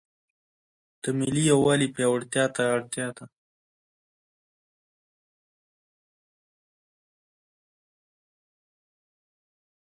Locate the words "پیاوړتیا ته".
1.95-2.63